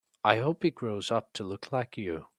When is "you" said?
1.95-2.25